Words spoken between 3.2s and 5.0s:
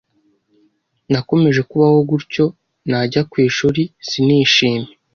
ku ishuri sinishime